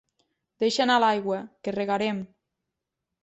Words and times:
Deixa 0.63 0.81
anar 0.85 0.95
l'aigua, 1.03 1.37
que 1.67 1.75
regarem. 1.77 2.25